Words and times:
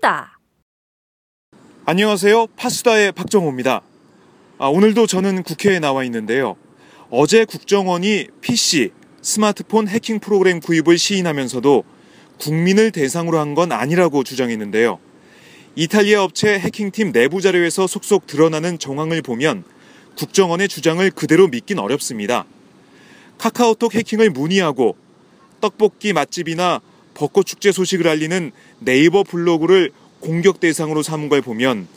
팟수다. 0.00 0.38
안녕하세요. 1.84 2.48
파수다의 2.56 3.12
박정호입니다. 3.12 3.82
아, 4.58 4.66
오늘도 4.66 5.06
저는 5.06 5.42
국회에 5.42 5.78
나와 5.78 6.04
있는데요. 6.04 6.56
어제 7.10 7.44
국정원이 7.44 8.28
PC 8.40 8.90
스마트폰 9.22 9.88
해킹 9.88 10.20
프로그램 10.20 10.60
구입을 10.60 10.98
시인하면서도 10.98 11.84
국민을 12.38 12.90
대상으로 12.90 13.38
한 13.38 13.54
건 13.54 13.72
아니라고 13.72 14.22
주장했는데요. 14.24 14.98
이탈리아 15.76 16.22
업체 16.22 16.58
해킹팀 16.58 17.12
내부 17.12 17.40
자료에서 17.40 17.86
속속 17.86 18.26
드러나는 18.26 18.78
정황을 18.78 19.22
보면 19.22 19.64
국정원의 20.16 20.68
주장을 20.68 21.08
그대로 21.10 21.48
믿긴 21.48 21.78
어렵습니다. 21.78 22.44
카카오톡 23.38 23.94
해킹을 23.94 24.30
문의하고 24.30 24.96
떡볶이 25.60 26.12
맛집이나 26.12 26.80
벚꽃 27.16 27.46
축제 27.46 27.72
소식을 27.72 28.06
알리는 28.06 28.52
네이버 28.78 29.22
블로그를 29.22 29.90
공격 30.20 30.60
대상으로 30.60 31.02
삼은 31.02 31.30
걸 31.30 31.40
보면 31.40 31.88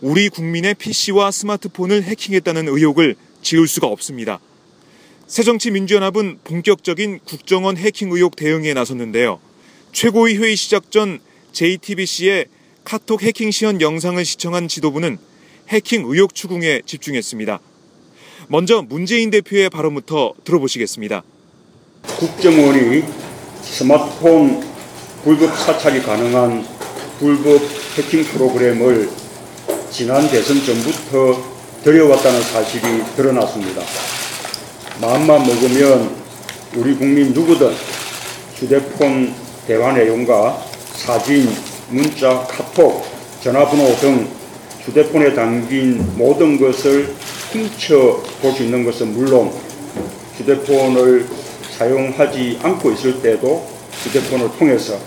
우리 0.00 0.30
국민의 0.30 0.74
PC와 0.74 1.30
스마트폰을 1.30 2.02
해킹했다는 2.04 2.68
의혹을 2.68 3.14
지울 3.42 3.68
수가 3.68 3.86
없습니다. 3.86 4.40
새정치민주연합은 5.26 6.38
본격적인 6.44 7.20
국정원 7.24 7.76
해킹 7.76 8.12
의혹 8.12 8.34
대응에 8.34 8.72
나섰는데요. 8.72 9.40
최고위 9.92 10.38
회의 10.38 10.56
시작 10.56 10.90
전 10.90 11.20
JTBC의 11.52 12.46
카톡 12.84 13.22
해킹 13.22 13.50
시연 13.50 13.80
영상을 13.82 14.24
시청한 14.24 14.68
지도부는 14.68 15.18
해킹 15.68 16.04
의혹 16.06 16.34
추궁에 16.34 16.80
집중했습니다. 16.86 17.60
먼저 18.48 18.80
문재인 18.82 19.30
대표의 19.30 19.68
발언부터 19.68 20.32
들어보시겠습니다. 20.44 21.22
국정원이 22.02 23.21
스마트폰 23.62 24.62
불법 25.24 25.56
사찰이 25.56 26.02
가능한 26.02 26.66
불법 27.18 27.62
해킹 27.96 28.24
프로그램을 28.24 29.10
지난 29.90 30.28
대선 30.28 30.64
전부터 30.64 31.42
들여왔다는 31.84 32.42
사실이 32.42 33.02
드러났습니다. 33.16 33.82
마음만 35.00 35.46
먹으면 35.46 36.16
우리 36.76 36.94
국민 36.94 37.32
누구든 37.32 37.74
휴대폰 38.56 39.34
대화 39.66 39.92
내용과 39.92 40.62
사진, 40.94 41.48
문자, 41.88 42.40
카톡, 42.48 43.04
전화번호 43.42 43.94
등 43.96 44.28
휴대폰에 44.84 45.34
담긴 45.34 46.16
모든 46.16 46.58
것을 46.60 47.14
훔쳐 47.52 48.22
볼 48.40 48.52
수 48.54 48.62
있는 48.62 48.84
것은 48.84 49.12
물론 49.12 49.52
휴대폰을 50.36 51.26
사용하지 51.76 52.60
않고 52.62 52.92
있을 52.92 53.22
때도 53.22 53.66
휴대폰을 54.04 54.50
통해서 54.58 54.98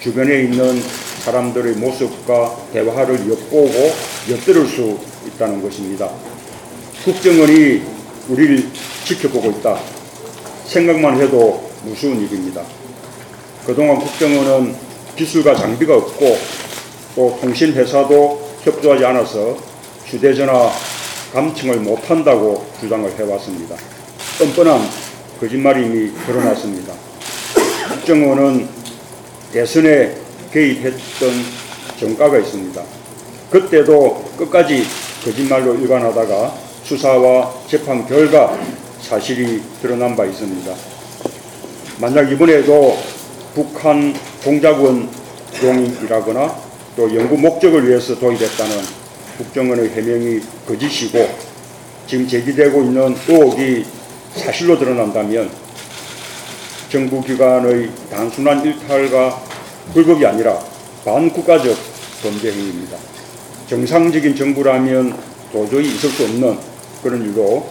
주변에 0.00 0.42
있는 0.42 0.82
사람들의 1.24 1.74
모습과 1.74 2.56
대화를 2.72 3.30
엿보고 3.30 3.92
엿들을 4.30 4.66
수 4.66 4.98
있다는 5.26 5.62
것입니다. 5.62 6.10
국정원이 7.04 7.82
우리를 8.28 8.68
지켜보고 9.04 9.50
있다. 9.50 9.78
생각만 10.66 11.20
해도 11.20 11.70
무서운 11.84 12.20
일입니다. 12.20 12.62
그동안 13.66 13.98
국정원은 13.98 14.74
기술과 15.16 15.54
장비가 15.54 15.96
없고 15.96 16.38
또 17.14 17.38
통신회사도 17.40 18.50
협조하지 18.62 19.04
않아서 19.04 19.56
휴대전화 20.06 20.70
감청을 21.32 21.76
못한다고 21.80 22.66
주장을 22.80 23.10
해왔습니다. 23.18 23.76
뻔뻔한 24.38 24.80
거짓말임이 25.40 26.12
드러났습니다. 26.26 26.92
국정원은 27.94 28.68
대선에 29.52 30.14
개입했던 30.52 31.30
정가가 31.98 32.38
있습니다. 32.38 32.82
그때도 33.50 34.22
끝까지 34.36 34.84
거짓말로 35.24 35.74
일관하다가 35.76 36.54
수사와 36.84 37.54
재판 37.66 38.06
결과 38.06 38.58
사실이 39.00 39.62
드러난 39.80 40.14
바 40.14 40.26
있습니다. 40.26 40.74
만약 42.00 42.30
이번에도 42.30 42.98
북한 43.54 44.14
공작원 44.44 45.08
용이라거나 45.62 46.54
또 46.96 47.14
연구 47.16 47.38
목적을 47.38 47.88
위해서 47.88 48.18
도입했다는 48.18 48.76
국정원의 49.38 49.88
해명이 49.88 50.40
거짓이고 50.68 51.28
지금 52.06 52.28
제기되고 52.28 52.82
있는 52.82 53.16
의혹이 53.26 53.99
사실로 54.36 54.78
드러난다면 54.78 55.50
정부기관의 56.90 57.90
단순한 58.10 58.64
일탈과 58.64 59.42
불법이 59.92 60.24
아니라 60.26 60.58
반국가적 61.04 61.76
범죄 62.22 62.52
행위입니다. 62.52 62.96
정상적인 63.68 64.36
정부라면 64.36 65.16
도저히 65.52 65.88
있을 65.88 66.10
수 66.10 66.24
없는 66.24 66.58
그런 67.02 67.22
일로 67.22 67.68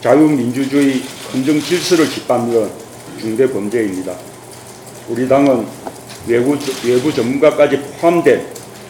자유민주주의 0.00 1.02
헌정 1.32 1.60
질서를 1.60 2.08
짓밟는 2.08 2.70
중대 3.20 3.50
범죄입니다. 3.50 4.14
우리 5.08 5.28
당은 5.28 5.66
외부, 6.26 6.58
외부 6.84 7.14
전문가까지 7.14 7.78
포함된 8.00 8.46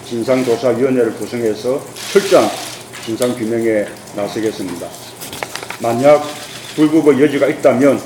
진상조사위원회를 0.08 1.14
구성해서 1.14 1.82
철저한 2.12 2.48
진상규명에 3.04 3.86
나서겠습니다. 4.16 4.86
만약 5.80 6.24
불법의 6.76 7.22
여지가 7.22 7.46
있다면 7.48 7.98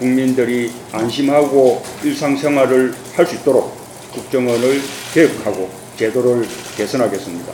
국민들이 0.00 0.72
안심하고 0.90 1.82
일상생활을 2.02 2.92
할 3.14 3.24
수 3.24 3.36
있도록 3.36 3.72
국정원을 4.12 4.80
개혁하고 5.12 5.70
제도를 5.96 6.44
개선하겠습니다. 6.76 7.52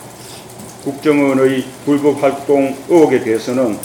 국정원의 0.84 1.65
불법 1.84 2.23
활동 2.23 2.75
의혹에 2.89 3.23
대해서는 3.23 3.78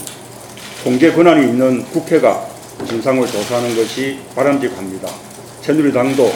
통제 0.84 1.12
권한이 1.12 1.50
있는 1.50 1.84
국회가 1.86 2.48
진상을 2.88 3.26
조사하는 3.28 3.76
것이 3.76 4.20
바람직합니다. 4.36 5.10
새누리당도 5.62 6.32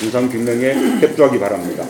진상규명에 0.00 1.00
협조하기 1.00 1.38
바랍니다. 1.38 1.86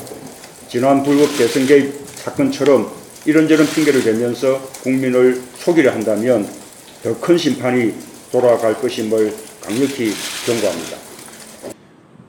지난 0.68 1.02
불법 1.02 1.36
대선 1.36 1.66
개입 1.66 1.94
사건처럼 2.14 2.90
이런저런 3.24 3.66
핑계를 3.66 4.04
대면서 4.04 4.60
국민을 4.82 5.42
속이려 5.58 5.90
한다면 5.92 6.61
더 7.02 7.18
큰 7.20 7.36
심판이 7.36 7.92
돌아갈 8.30 8.80
것임을 8.80 9.34
강력히 9.60 10.12
경고합니다. 10.46 10.96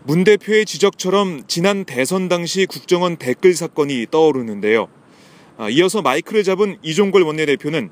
문 0.05 0.23
대표의 0.23 0.65
지적처럼 0.65 1.43
지난 1.47 1.85
대선 1.85 2.27
당시 2.27 2.65
국정원 2.65 3.17
댓글 3.17 3.53
사건이 3.53 4.07
떠오르는데요. 4.11 4.87
아, 5.57 5.69
이어서 5.69 6.01
마이크를 6.01 6.43
잡은 6.43 6.77
이종걸 6.81 7.21
원내대표는 7.21 7.91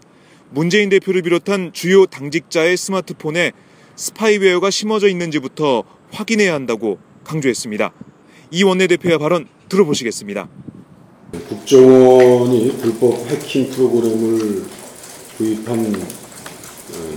문재인 0.50 0.90
대표를 0.90 1.22
비롯한 1.22 1.72
주요 1.72 2.06
당직자의 2.06 2.76
스마트폰에 2.76 3.52
스파이웨어가 3.96 4.72
심어져 4.72 5.08
있는지부터 5.08 5.84
확인해야 6.12 6.54
한다고 6.54 6.98
강조했습니다. 7.24 7.94
이 8.52 8.64
원내대표의 8.64 9.20
발언 9.20 9.48
들어보시겠습니다. 9.70 10.50
국정원이 11.48 12.78
불법 12.82 13.26
해킹 13.30 13.70
프로그램을 13.70 14.66
구입한 15.38 15.80
어, 15.80 16.21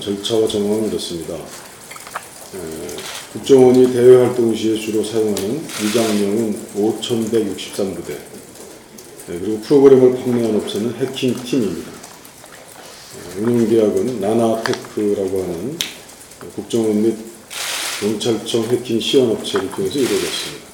절차와 0.00 0.48
정황은 0.48 0.88
이렇습니다. 0.88 1.36
국정원이 3.32 3.92
대외 3.92 4.24
활동 4.24 4.54
시에 4.54 4.78
주로 4.78 5.02
사용하는 5.02 5.64
위장명은 5.82 6.66
5163부대, 6.76 8.16
그리고 9.26 9.60
프로그램을 9.60 10.14
판매한 10.22 10.56
업체는 10.56 10.94
해킹팀입니다. 10.94 11.90
운영계약은 13.38 14.20
나나테크라고 14.20 15.42
하는 15.42 15.78
국정원 16.54 17.02
및 17.02 17.16
경찰청 18.00 18.64
해킹 18.64 19.00
시연업체를 19.00 19.70
통해서 19.72 19.98
이루어졌습니다. 19.98 20.64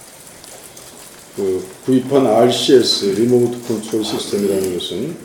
그 1.37 1.67
구입한 1.87 2.27
RCS 2.27 3.05
Remote 3.07 3.63
Control 3.67 4.05
System이라는 4.05 4.79
것은 4.79 5.17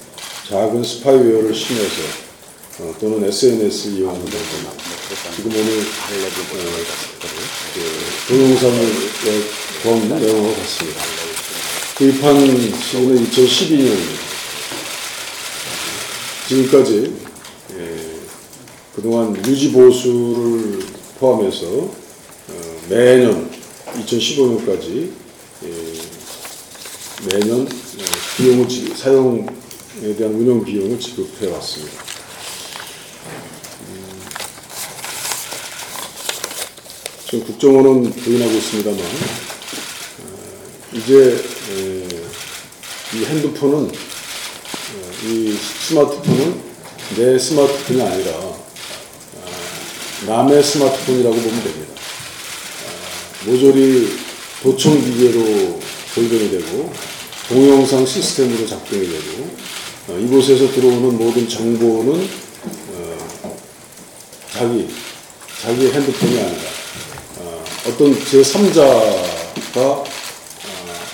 작은 0.48 0.84
스파이웨어를 0.84 1.54
심어서 1.54 2.25
어, 2.80 2.94
또는 3.00 3.24
SNS 3.28 3.88
이용하는 3.90 4.20
겁니다. 4.26 4.72
지금 5.36 5.52
오늘 5.52 5.80
어, 5.80 7.28
그 7.74 8.28
동영상을 8.28 8.92
본 9.84 10.10
내용과 10.10 10.56
같습니다. 10.62 11.02
구입한 11.98 12.36
시기는 12.78 13.30
2012년입니다. 13.30 14.26
지금까지 16.50 17.14
예, 17.78 18.06
그동안 18.96 19.36
유지 19.48 19.72
보수를 19.72 20.80
포함해서 21.20 21.66
어, 21.68 22.82
매년 22.90 23.50
2015년까지 24.06 25.10
매년 27.32 27.62
어, 27.62 28.04
비용을 28.38 28.68
지- 28.68 28.94
사용에 28.96 29.46
대한 30.18 30.34
운영 30.34 30.64
비용을 30.66 31.00
지급해 31.00 31.48
왔습니다. 31.48 32.05
지금 37.36 37.48
국정원은 37.48 38.12
부인하고 38.12 38.52
있습니다만 38.54 39.00
어, 39.00 39.06
이제 40.94 41.46
에, 41.72 42.08
이 43.18 43.26
핸드폰은 43.26 43.88
어, 43.88 43.92
이 45.26 45.58
스마트폰은 45.88 46.62
내 47.18 47.38
스마트폰이 47.38 48.02
아니라 48.02 48.32
어, 48.38 48.66
남의 50.28 50.64
스마트폰이라고 50.64 51.36
보면 51.36 51.64
됩니다. 51.64 51.94
어, 52.86 53.50
모조리 53.50 54.18
도청 54.64 55.04
기계로 55.04 55.80
돌변이 56.14 56.52
되고 56.52 56.94
동영상 57.50 58.06
시스템으로 58.06 58.66
작동이 58.66 59.10
되고 59.10 59.56
어, 60.08 60.18
이곳에서 60.18 60.72
들어오는 60.72 61.18
모든 61.18 61.50
정보는 61.50 62.30
어, 62.94 63.58
자기 64.54 64.88
자기 65.62 65.92
핸드폰이 65.92 66.40
아니라 66.40 66.75
어, 67.86 67.90
어떤 67.90 68.14
제 68.26 68.42
3자가 68.42 69.78
어, 69.78 70.04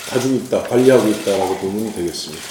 가지고 0.09 0.35
있다, 0.35 0.63
관리하고 0.63 1.09
있다라고 1.09 1.57
보면 1.57 1.93
되겠습니다. 1.93 2.43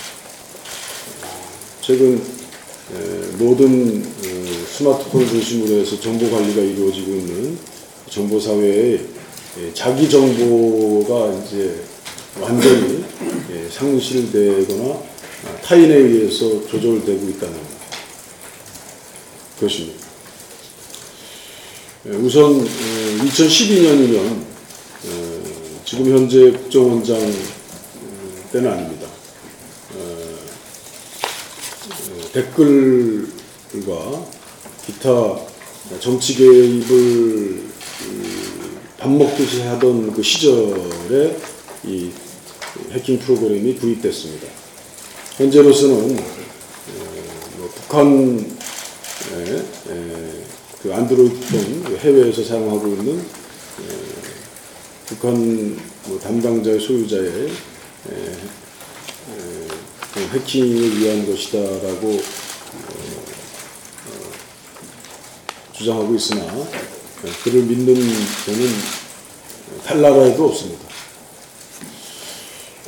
최근 1.80 2.16
에, 2.18 3.36
모든 3.38 4.02
어, 4.04 4.66
스마트폰을 4.76 5.26
중심으로 5.26 5.80
해서 5.80 5.98
정보 6.00 6.30
관리가 6.30 6.60
이루어지고 6.60 7.10
있는 7.12 7.58
정보 8.08 8.38
사회에 8.38 8.94
에, 8.94 9.74
자기 9.74 10.08
정보가 10.08 11.42
이제 11.42 11.82
완전히 12.40 13.04
예, 13.52 13.68
상실되거나 13.68 14.94
아, 14.94 15.60
타인에 15.62 15.94
의해서 15.94 16.66
조절되고 16.68 17.28
있다는 17.30 17.58
것입니다. 19.60 20.09
예, 22.06 22.12
우선 22.12 22.64
2012년이면 22.64 24.40
지금 25.84 26.10
현재 26.10 26.50
국정원장 26.50 27.18
어, 27.18 27.30
때는 28.52 28.70
아닙니다. 28.70 29.06
어, 29.94 30.36
댓글과 32.32 34.26
기타 34.86 35.40
정치 36.00 36.36
개입을 36.36 37.64
음, 38.02 38.78
밥 38.96 39.10
먹듯이 39.10 39.60
하던 39.60 40.14
그 40.14 40.22
시절에 40.22 41.36
이 41.84 42.12
해킹 42.92 43.18
프로그램이 43.18 43.74
구입됐습니다. 43.74 44.46
현재로서는 45.36 46.18
어, 46.18 46.24
뭐 47.58 47.70
북한 47.74 48.58
그 50.82 50.94
안드로이드 50.94 51.40
폰 51.40 51.96
해외에서 51.98 52.42
사용하고 52.42 52.88
있는 52.88 53.18
에, 53.18 53.22
북한 55.06 55.78
뭐 56.06 56.18
담당자의 56.18 56.80
소유자의 56.80 57.26
에, 57.26 58.14
에, 58.14 59.68
그 60.14 60.20
해킹을 60.20 60.98
위한 60.98 61.26
것이다라고 61.26 62.08
어, 62.08 62.80
어, 64.06 64.32
주장하고 65.72 66.14
있으나 66.14 66.44
에, 66.44 67.30
그를 67.44 67.64
믿는 67.64 67.94
저는 68.46 68.66
탈나라에도 69.84 70.48
없습니다. 70.48 70.88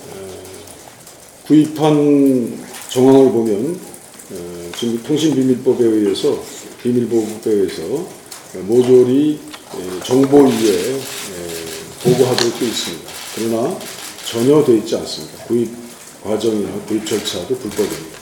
에, 0.08 1.46
구입한 1.46 2.66
정황을 2.88 3.32
보면 3.32 3.91
에, 4.32 4.72
지금 4.78 5.02
통신비밀법에 5.02 5.84
의해서 5.84 6.42
비밀보호법에 6.82 7.50
의해서 7.50 7.82
모조리 8.62 9.38
에, 9.38 10.04
정보위에 10.04 10.94
에, 10.94 10.98
보고하도록 12.02 12.58
되어 12.58 12.68
있습니다. 12.68 13.10
그러나 13.36 13.78
전혀 14.24 14.64
되어 14.64 14.76
있지 14.76 14.96
않습니다. 14.96 15.44
구입 15.44 15.70
과정이나 16.24 16.70
구입 16.86 17.06
절차도 17.06 17.56
불법입니다. 17.58 18.18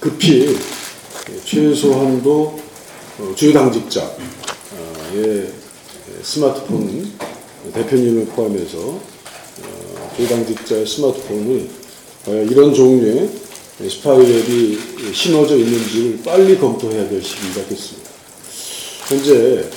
급히 0.00 0.48
에, 0.48 1.40
최소한도 1.44 2.60
어, 3.18 3.32
주요 3.36 3.52
당직자의 3.52 4.08
에, 5.16 5.52
스마트폰 6.22 7.12
대표님을 7.72 8.26
포함해서 8.26 8.78
어, 8.78 10.12
주요 10.16 10.28
당직자의 10.28 10.86
스마트폰이 10.86 11.70
과연 12.24 12.50
이런 12.50 12.74
종류의 12.74 13.30
스파이웹이 13.78 14.78
심어져 15.12 15.56
있는지를 15.56 16.20
빨리 16.24 16.56
검토해야 16.58 17.08
될 17.08 17.22
시기가 17.22 17.66
됐습니다. 17.66 18.10
현재 19.08 19.68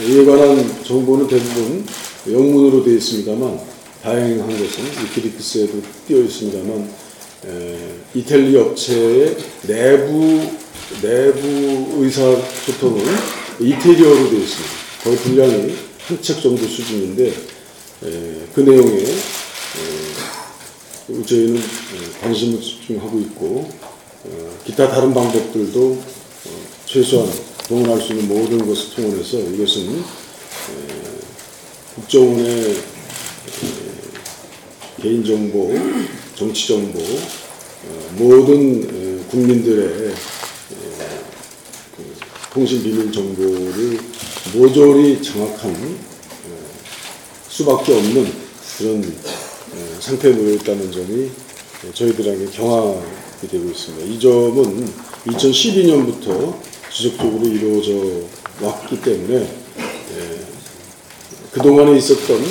이에 0.00 0.24
관한 0.24 0.84
정보는 0.84 1.28
대부분 1.28 1.84
영문으로 2.30 2.82
되어 2.82 2.94
있습니다만 2.94 3.60
다행한 4.02 4.48
것은 4.48 4.84
위키리크스에도 5.04 5.82
띄어 6.08 6.18
있습니다만 6.22 6.90
에, 7.46 7.76
이탈리 8.14 8.56
업체의 8.56 9.36
내부 9.66 10.50
내부 11.02 12.02
의사소통은 12.02 13.04
이태리어로 13.60 14.30
되어 14.30 14.38
있습니다. 14.38 14.72
거의 15.04 15.16
분량이 15.18 15.74
한 16.06 16.20
책 16.22 16.40
정도 16.42 16.66
수준인데 16.66 17.28
에, 17.28 18.10
그 18.54 18.60
내용에 18.60 18.96
에, 18.98 20.11
저희는 21.06 21.56
에, 21.56 22.20
관심을 22.20 22.60
집중하고 22.60 23.18
있고 23.20 23.68
어, 24.24 24.58
기타 24.64 24.88
다른 24.88 25.12
방법들도 25.12 25.90
어, 25.90 26.50
최소한 26.86 27.28
동원할 27.68 28.00
수 28.00 28.12
있는 28.12 28.28
모든 28.28 28.64
것을 28.66 28.94
통해서 28.94 29.38
이것은 29.38 29.98
에, 29.98 30.02
국정원의 31.96 32.76
개인정보, 35.02 35.74
정치정보, 36.36 37.00
어, 37.00 38.10
모든 38.16 38.82
에, 38.84 39.24
국민들의 39.28 39.84
에, 39.84 40.14
그 41.96 42.14
통신 42.52 42.82
비밀 42.82 43.10
정보를 43.10 43.98
모조리 44.54 45.20
정확한 45.20 45.72
에, 45.72 45.98
수밖에 47.48 47.92
없는 47.92 48.32
그런 48.78 49.02
에, 49.02 49.51
상태에 50.00 50.32
놓여 50.32 50.54
있다는 50.54 50.92
점이 50.92 51.30
저희들에게 51.94 52.46
경악이 52.46 53.48
되고 53.50 53.70
있습니다. 53.70 54.06
이 54.06 54.20
점은 54.20 54.92
2012년부터 55.26 56.54
지속적으로 56.90 57.46
이루어져 57.46 58.26
왔기 58.60 59.00
때문에 59.00 59.36
에, 59.38 60.40
그동안에 61.52 61.96
있었던 61.98 62.44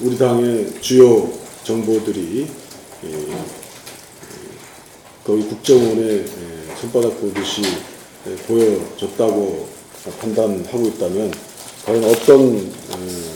우리 0.00 0.18
당의 0.18 0.80
주요 0.80 1.32
정보들이 1.64 2.46
예, 3.04 3.10
거의 5.24 5.42
국정원에 5.42 6.02
예, 6.02 6.26
손바닥 6.80 7.20
보듯이 7.20 7.62
예, 8.26 8.36
보여졌다고 8.46 9.68
판단하고 10.20 10.86
있다면 10.88 11.32
과연 11.86 12.04
어떤 12.04 12.72
어, 12.90 13.33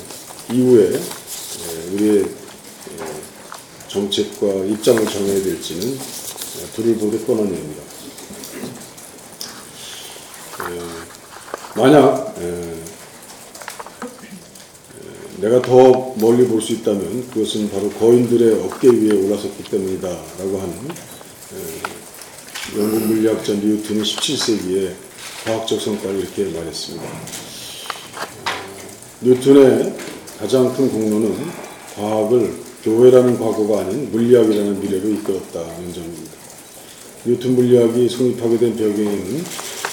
이후에 0.50 0.93
예, 0.93 1.95
우리의 1.95 2.25
예, 2.25 3.88
정책과 3.88 4.47
입장을 4.64 5.05
정해야 5.05 5.43
될지는 5.43 5.93
예, 5.93 6.67
둘을 6.75 6.97
보듯 6.97 7.26
뻔한 7.26 7.49
일입니다. 7.49 7.83
예, 10.71 10.81
만약 11.81 12.35
예, 12.40 12.75
내가 15.40 15.62
더 15.62 16.14
멀리 16.17 16.47
볼 16.47 16.61
수 16.61 16.73
있다면 16.73 17.28
그것은 17.31 17.71
바로 17.71 17.88
거인들의 17.90 18.61
어깨 18.64 18.88
위에 18.88 19.12
올라섰기 19.12 19.64
때문이다 19.64 20.09
라고 20.09 20.61
하는 20.61 20.75
에, 20.75 22.78
영국 22.78 23.07
물리학자 23.07 23.52
뉴턴이 23.52 24.02
17세기에 24.02 24.93
과학적 25.45 25.81
성과를 25.81 26.21
이렇게 26.21 26.45
말했습니다. 26.47 27.07
뉴턴의 29.21 29.97
가장 30.38 30.73
큰 30.73 30.88
공로는 30.90 31.37
과학을 31.97 32.54
교회라는 32.85 33.38
과거가 33.38 33.80
아닌 33.80 34.11
물리학이라는 34.12 34.80
미래로 34.80 35.09
이끌었다는 35.09 35.92
점입니다. 35.92 36.33
뉴턴 37.25 37.57
물리학이 37.57 38.09
성립하게 38.09 38.59
된 38.59 38.76
배경에는 38.76 39.45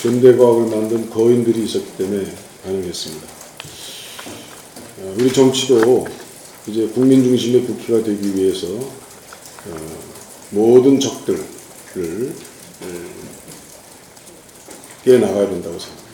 현대 0.04 0.38
과학을 0.38 0.68
만든 0.68 1.10
거인들이 1.10 1.64
있었기 1.64 1.98
때문에 1.98 2.32
가능했습니다. 2.64 3.28
어, 5.00 5.16
우리 5.18 5.34
정치도 5.34 6.08
이제 6.68 6.88
국민 6.94 7.24
중심의 7.24 7.66
국회가 7.66 8.04
되기 8.04 8.36
위해서 8.36 8.68
어, 8.68 9.76
모든 10.52 11.00
적들을 11.00 11.40
어, 12.82 12.86
깨 15.04 15.18
나가야 15.18 15.50
된다고 15.50 15.80
생각합니다. 15.80 16.06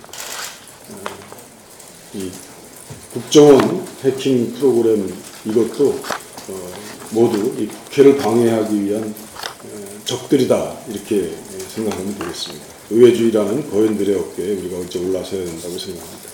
국정원 3.14 3.86
해킹 4.04 4.54
프로그램 4.54 5.12
이것도 5.46 5.90
어, 5.90 6.72
모두 7.12 7.54
이 7.62 7.68
국회를 7.68 8.18
방해하기 8.18 8.86
위한 8.86 9.04
어, 9.04 10.00
적들이다 10.06 10.78
이렇게 10.90 11.30
생각하면 11.68 12.18
되겠습니다. 12.18 12.66
의회주의라는 12.90 13.70
거인들의 13.70 14.16
어깨에 14.16 14.54
우리가 14.54 14.78
어째 14.80 15.00
올라서야 15.00 15.46
된다고 15.46 15.78
생각합니다. 15.78 16.30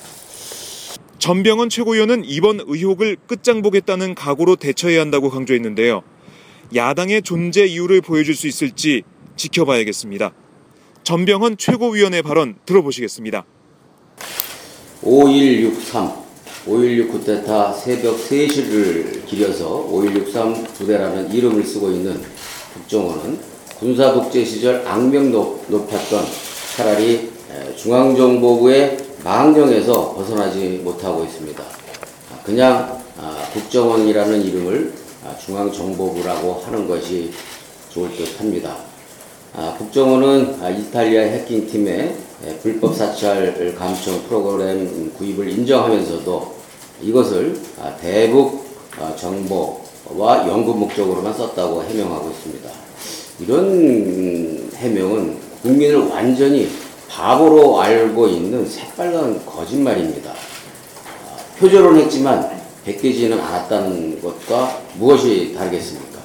전병헌 1.17 1.69
최고위원은 1.69 2.23
이번 2.25 2.59
의혹을 2.65 3.17
끝장보겠다는 3.27 4.13
각오로 4.13 4.55
대처해야 4.55 5.01
한다고 5.01 5.29
강조했는데요. 5.29 6.03
야당의 6.75 7.23
존재 7.23 7.65
이유를 7.65 8.01
보여줄 8.01 8.35
수 8.35 8.47
있을지 8.47 9.01
지켜봐야겠습니다. 9.35 10.31
전병헌 11.03 11.57
최고위원의 11.57 12.21
발언 12.21 12.55
들어보시겠습니다. 12.65 13.45
5163, 15.01 16.26
5.16 16.67 17.11
쿠데타 17.11 17.71
새벽 17.71 18.17
3시를 18.17 19.25
기려서 19.25 19.87
5163 19.89 20.63
부대라는 20.73 21.31
이름을 21.31 21.63
쓰고 21.63 21.91
있는 21.91 22.21
국정원은 22.73 23.39
군사 23.79 24.11
독재 24.11 24.43
시절 24.43 24.85
악명 24.85 25.31
높, 25.31 25.63
높았던 25.69 26.25
차라리 26.75 27.31
에, 27.51 27.75
중앙정보부의 27.75 28.97
망령에서 29.23 30.13
벗어나지 30.13 30.81
못하고 30.83 31.23
있습니다. 31.23 31.63
아, 31.63 32.39
그냥 32.43 33.01
아, 33.17 33.49
국정원이라는 33.53 34.43
이름을 34.43 34.93
아, 35.25 35.37
중앙정보부라고 35.37 36.63
하는 36.65 36.87
것이 36.87 37.31
좋을 37.89 38.11
듯 38.17 38.39
합니다. 38.39 38.75
아, 39.55 39.73
국정원은 39.77 40.57
아, 40.61 40.69
이탈리아 40.69 41.21
해킹팀의 41.21 42.15
에, 42.45 42.57
불법 42.61 42.95
사찰 42.95 43.73
감청 43.77 44.21
프로그램 44.23 45.11
구입을 45.13 45.49
인정하면서도 45.49 46.56
이것을 47.01 47.59
아, 47.79 47.95
대북 47.97 48.65
아, 48.99 49.15
정보와 49.15 50.47
연구 50.47 50.73
목적으로만 50.73 51.33
썼다고 51.33 51.83
해명하고 51.83 52.29
있습니다. 52.29 52.69
이런 53.39 53.65
음, 53.65 54.71
해명은 54.75 55.37
국민을 55.61 56.07
완전히 56.07 56.69
바보로 57.07 57.79
알고 57.81 58.27
있는 58.27 58.67
새빨간 58.67 59.45
거짓말입니다. 59.45 60.31
아, 60.31 61.57
표절은 61.59 61.97
했지만 62.01 62.57
베끼지는 62.85 63.39
않았다는 63.39 64.21
것과 64.21 64.81
무엇이 64.97 65.53
다르겠습니까? 65.55 66.17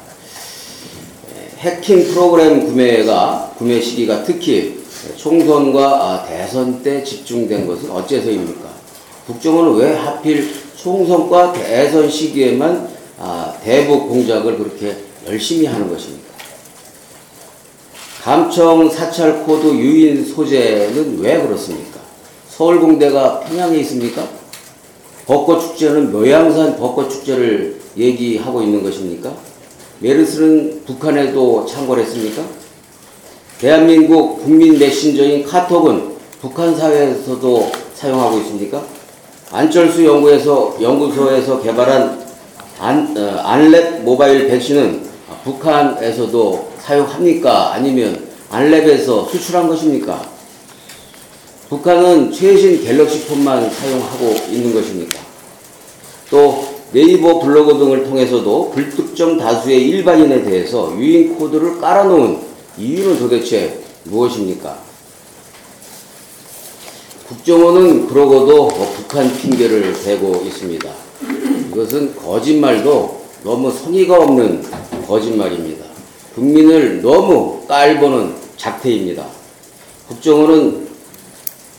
해킹 1.58 2.08
프로그램 2.08 2.66
구매가 2.66 3.54
구매 3.56 3.80
시기가 3.80 4.24
특히 4.24 4.82
총선과 5.16 5.84
아, 5.84 6.26
대선 6.26 6.82
때 6.82 7.04
집중된 7.04 7.68
것은 7.68 7.90
어째서입니까? 7.90 8.71
국정원은 9.26 9.74
왜 9.76 9.94
하필 9.94 10.52
총선과 10.76 11.52
대선 11.52 12.10
시기에만 12.10 12.88
아, 13.18 13.54
대북 13.62 14.08
공작을 14.08 14.58
그렇게 14.58 14.96
열심히 15.26 15.66
하는 15.66 15.88
것입니까? 15.88 16.32
감청 18.22 18.88
사찰 18.88 19.44
코드 19.44 19.66
유인 19.66 20.24
소재는 20.24 21.20
왜 21.20 21.40
그렇습니까? 21.40 22.00
서울공대가 22.48 23.40
평양에 23.40 23.78
있습니까? 23.78 24.28
벚꽃 25.26 25.60
축제는 25.60 26.12
묘양산 26.12 26.76
벚꽃 26.76 27.10
축제를 27.10 27.80
얘기하고 27.96 28.62
있는 28.62 28.82
것입니까? 28.82 29.32
메르스는 30.00 30.82
북한에도 30.84 31.64
창궐했습니까? 31.66 32.42
대한민국 33.60 34.42
국민 34.42 34.78
메신저인 34.78 35.44
카톡은 35.44 36.16
북한 36.40 36.74
사회에서도 36.76 37.72
사용하고 37.94 38.38
있습니까? 38.38 38.84
안철수 39.52 40.02
연구에서 40.02 40.78
연구소에서 40.80 41.60
개발한 41.60 42.22
안, 42.80 43.14
어, 43.16 43.42
안랩 43.44 44.00
모바일 44.00 44.48
백신은 44.48 45.02
북한에서도 45.44 46.72
사용합니까? 46.80 47.74
아니면 47.74 48.26
안랩에서 48.50 49.28
수출한 49.28 49.68
것입니까? 49.68 50.26
북한은 51.68 52.32
최신 52.32 52.82
갤럭시 52.82 53.26
폰만 53.26 53.70
사용하고 53.70 54.34
있는 54.50 54.74
것입니까? 54.74 55.20
또 56.30 56.64
네이버 56.92 57.38
블로그 57.38 57.78
등을 57.78 58.04
통해서도 58.04 58.70
불특정 58.70 59.38
다수의 59.38 59.88
일반인에 59.88 60.44
대해서 60.44 60.94
유인 60.98 61.34
코드를 61.36 61.78
깔아놓은 61.78 62.38
이유는 62.78 63.18
도대체 63.18 63.78
무엇입니까? 64.04 64.91
국정원은 67.32 68.08
그러고도 68.08 68.68
뭐 68.68 68.94
북한 68.94 69.34
핑계를 69.34 69.94
대고 70.04 70.42
있습니다. 70.44 70.90
이것은 71.70 72.14
거짓말도 72.14 73.22
너무 73.42 73.70
성의가 73.72 74.18
없는 74.18 74.62
거짓말입니다. 75.06 75.86
국민을 76.34 77.00
너무 77.00 77.66
깔보는 77.66 78.34
작태입니다. 78.58 79.24
국정원은 80.08 80.88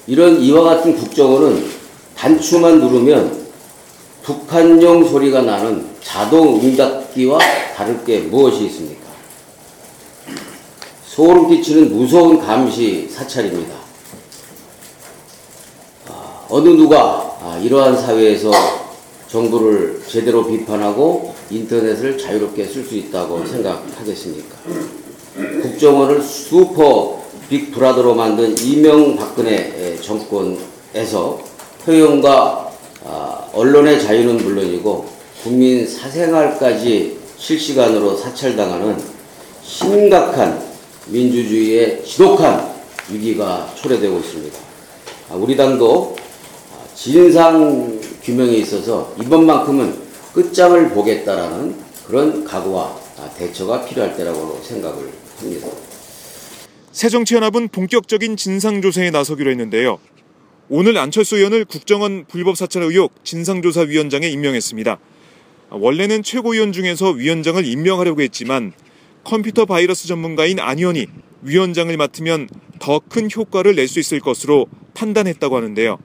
이런 0.07 0.41
이와 0.41 0.63
같은 0.63 0.95
국정원은 0.95 1.69
단추만 2.17 2.79
누르면 2.79 3.43
북한용 4.23 5.07
소리가 5.07 5.43
나는 5.43 5.85
자동 6.01 6.59
응답기와 6.61 7.37
다를 7.75 8.03
게 8.03 8.21
무엇이 8.21 8.65
있습니까? 8.65 9.03
소름 11.05 11.47
끼치는 11.47 11.95
무서운 11.95 12.39
감시 12.39 13.07
사찰입니다. 13.07 13.82
아, 16.53 16.55
어느 16.55 16.69
누가 16.69 17.35
아, 17.41 17.57
이러한 17.57 17.97
사회에서 17.97 18.51
정부를 19.27 20.03
제대로 20.07 20.45
비판하고 20.45 21.33
인터넷을 21.49 22.15
자유롭게 22.15 22.65
쓸 22.65 22.83
수 22.83 22.95
있다고 22.95 23.43
생각하겠습니까? 23.43 24.57
국정원을 25.63 26.21
슈퍼 26.21 27.23
빅브라더로 27.49 28.13
만든 28.13 28.55
이명박근혜 28.55 29.97
정권에서 29.99 31.39
표현과 31.85 32.71
아, 33.03 33.49
언론의 33.53 34.03
자유는 34.03 34.37
물론이고 34.37 35.07
국민 35.41 35.87
사생활까지 35.87 37.17
실시간으로 37.37 38.15
사찰당하는 38.15 39.01
심각한 39.63 40.61
민주주의의 41.07 42.05
지독한 42.05 42.71
위기가 43.09 43.67
초래되고 43.75 44.19
있습니다. 44.19 44.59
아, 45.31 45.35
우리 45.35 45.57
당도 45.57 46.15
아, 46.15 46.23
진상 46.95 47.99
규명에 48.23 48.51
있어서 48.57 49.13
이번만큼은 49.21 49.95
끝장을 50.33 50.89
보겠다라는 50.89 51.75
그런 52.07 52.43
각오와 52.43 52.97
아, 53.19 53.29
대처가 53.37 53.85
필요할 53.85 54.15
때라고 54.15 54.59
생각을 54.63 55.09
합니다. 55.39 55.67
새정치연합은 56.91 57.69
본격적인 57.69 58.37
진상조사에 58.37 59.09
나서기로 59.11 59.49
했는데요. 59.51 59.99
오늘 60.69 60.97
안철수 60.97 61.37
의원을 61.37 61.65
국정원 61.65 62.25
불법 62.27 62.55
사찰 62.57 62.83
의혹 62.83 63.23
진상조사위원장에 63.25 64.27
임명했습니다. 64.27 64.97
원래는 65.71 66.23
최고위원 66.23 66.71
중에서 66.71 67.09
위원장을 67.11 67.65
임명하려고 67.65 68.21
했지만 68.21 68.73
컴퓨터 69.23 69.65
바이러스 69.65 70.07
전문가인 70.07 70.59
안 70.59 70.77
의원이 70.77 71.07
위원장을 71.41 71.95
맡으면 71.97 72.47
더 72.79 72.99
큰 72.99 73.29
효과를 73.33 73.75
낼 73.75 73.87
수 73.87 73.99
있을 73.99 74.19
것으로 74.19 74.67
판단했다고 74.93 75.55
하는데요. 75.55 75.97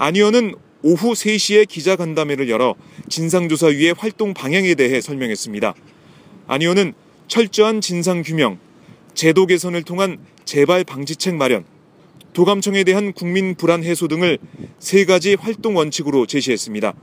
안 0.00 0.16
의원은 0.16 0.54
오후 0.82 1.12
3시에 1.12 1.68
기자간담회를 1.68 2.48
열어 2.48 2.74
진상조사위의 3.10 3.94
활동 3.98 4.32
방향에 4.32 4.74
대해 4.74 4.98
설명했습니다. 5.02 5.74
안 6.46 6.62
의원은 6.62 6.94
철저한 7.28 7.82
진상규명, 7.82 8.58
제도 9.12 9.44
개선을 9.44 9.82
통한 9.82 10.16
재발 10.46 10.84
방지책 10.84 11.34
마련, 11.34 11.66
도감청에 12.32 12.82
대한 12.84 13.12
국민 13.12 13.54
불안 13.54 13.84
해소 13.84 14.08
등을 14.08 14.38
세 14.78 15.04
가지 15.04 15.34
활동 15.34 15.76
원칙으로 15.76 16.24
제시했습니다. 16.24 16.94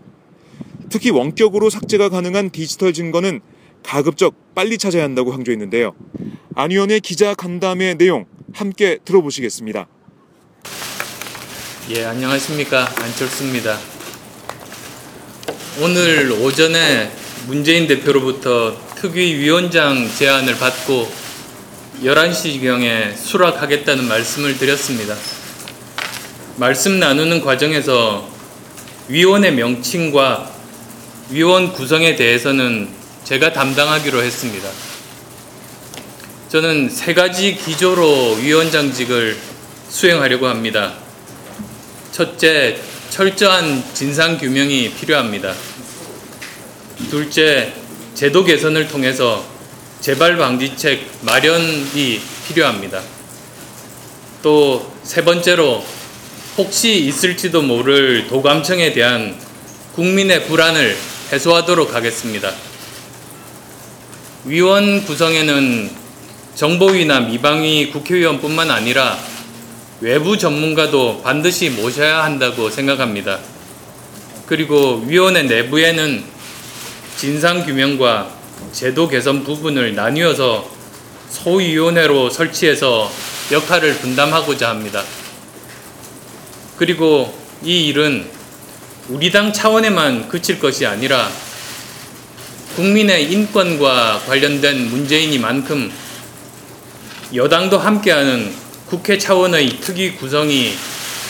특히 0.89 1.11
원격으로 1.11 1.69
삭제가 1.69 2.09
가능한 2.09 2.49
디지털 2.49 2.93
증거는 2.93 3.41
가급적 3.83 4.55
빨리 4.55 4.79
찾아야 4.79 5.03
한다고 5.03 5.29
강조했는데요. 5.29 5.93
안 6.55 6.71
의원의 6.71 7.01
기자 7.01 7.35
간담회 7.35 7.93
내용 7.93 8.25
함께 8.53 8.97
들어보시겠습니다. 9.05 9.87
예, 11.89 12.03
안녕하십니까. 12.03 12.93
안철수입니다. 12.97 13.79
오늘 15.79 16.33
오전에 16.33 17.09
문재인 17.45 17.87
대표로부터 17.87 18.77
특위위원장 18.95 20.05
제안을 20.17 20.57
받고 20.57 21.09
11시경에 22.03 23.15
수락하겠다는 23.15 24.03
말씀을 24.05 24.57
드렸습니다. 24.57 25.15
말씀 26.57 26.99
나누는 26.99 27.39
과정에서 27.39 28.27
위원의 29.07 29.53
명칭과 29.53 30.51
위원 31.29 31.71
구성에 31.71 32.17
대해서는 32.17 32.89
제가 33.23 33.53
담당하기로 33.53 34.21
했습니다. 34.21 34.67
저는 36.49 36.89
세 36.89 37.13
가지 37.13 37.55
기조로 37.55 38.39
위원장직을 38.41 39.37
수행하려고 39.87 40.47
합니다. 40.47 41.06
첫째, 42.17 42.75
철저한 43.11 43.93
진상 43.93 44.39
규명이 44.39 44.89
필요합니다. 44.95 45.53
둘째, 47.11 47.71
제도 48.15 48.43
개선을 48.43 48.87
통해서 48.87 49.45
재발 50.01 50.35
방지책 50.35 51.07
마련이 51.21 52.19
필요합니다. 52.47 53.03
또 54.41 54.91
세 55.03 55.23
번째로 55.23 55.85
혹시 56.57 57.05
있을지도 57.05 57.61
모를 57.61 58.25
도감청에 58.27 58.93
대한 58.93 59.39
국민의 59.93 60.47
불안을 60.47 60.97
해소하도록 61.31 61.93
하겠습니다. 61.93 62.51
위원 64.43 65.05
구성에는 65.05 65.91
정보위나 66.55 67.19
미방위 67.19 67.91
국회의원뿐만 67.91 68.71
아니라 68.71 69.19
외부 69.99 70.37
전문가도 70.37 71.21
반드시 71.23 71.71
모셔야 71.71 72.23
한다고 72.23 72.69
생각합니다. 72.69 73.39
그리고 74.45 75.03
위원회 75.07 75.43
내부에는 75.43 76.23
진상 77.17 77.65
규명과 77.65 78.29
제도 78.71 79.07
개선 79.07 79.43
부분을 79.43 79.95
나뉘어서 79.95 80.69
소위원회로 81.29 82.29
설치해서 82.29 83.11
역할을 83.51 83.95
분담하고자 83.95 84.69
합니다. 84.69 85.03
그리고 86.77 87.35
이 87.63 87.87
일은 87.87 88.29
우리 89.09 89.31
당 89.31 89.51
차원에만 89.51 90.29
그칠 90.29 90.59
것이 90.59 90.85
아니라 90.85 91.27
국민의 92.75 93.31
인권과 93.31 94.21
관련된 94.27 94.89
문제이니만큼 94.89 95.91
여당도 97.33 97.79
함께하는 97.79 98.66
국회 98.89 99.17
차원의 99.17 99.81
특위 99.81 100.13
구성이 100.13 100.71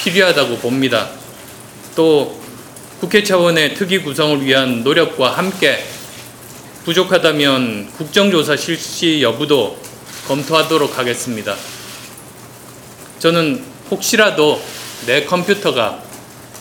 필요하다고 0.03 0.57
봅니다. 0.59 1.09
또 1.95 2.39
국회 2.99 3.23
차원의 3.23 3.73
특위 3.73 3.99
구성을 4.03 4.45
위한 4.45 4.83
노력과 4.83 5.31
함께 5.31 5.83
부족하다면 6.85 7.93
국정조사 7.97 8.55
실시 8.57 9.23
여부도 9.23 9.75
검토하도록 10.27 10.99
하겠습니다. 10.99 11.55
저는 13.17 13.63
혹시라도 13.89 14.61
내 15.07 15.25
컴퓨터가 15.25 16.03